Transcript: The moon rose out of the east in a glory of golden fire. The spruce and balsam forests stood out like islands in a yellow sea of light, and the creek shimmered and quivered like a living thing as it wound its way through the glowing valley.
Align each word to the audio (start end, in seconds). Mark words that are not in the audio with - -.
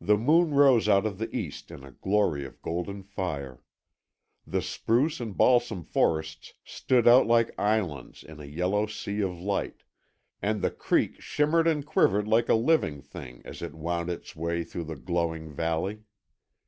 The 0.00 0.16
moon 0.16 0.52
rose 0.54 0.88
out 0.88 1.06
of 1.06 1.18
the 1.18 1.32
east 1.32 1.70
in 1.70 1.84
a 1.84 1.92
glory 1.92 2.44
of 2.44 2.60
golden 2.60 3.04
fire. 3.04 3.62
The 4.44 4.60
spruce 4.60 5.20
and 5.20 5.36
balsam 5.36 5.84
forests 5.84 6.54
stood 6.64 7.06
out 7.06 7.28
like 7.28 7.56
islands 7.56 8.24
in 8.24 8.40
a 8.40 8.46
yellow 8.46 8.86
sea 8.86 9.20
of 9.20 9.38
light, 9.38 9.84
and 10.42 10.60
the 10.60 10.72
creek 10.72 11.20
shimmered 11.20 11.68
and 11.68 11.86
quivered 11.86 12.26
like 12.26 12.48
a 12.48 12.54
living 12.54 13.00
thing 13.00 13.42
as 13.44 13.62
it 13.62 13.74
wound 13.74 14.10
its 14.10 14.34
way 14.34 14.64
through 14.64 14.86
the 14.86 14.96
glowing 14.96 15.52
valley. 15.52 16.00